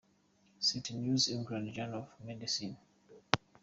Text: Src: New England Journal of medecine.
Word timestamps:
Src: 0.67 0.85
New 0.95 1.15
England 1.31 1.73
Journal 1.75 1.99
of 1.99 2.09
medecine. 2.25 2.75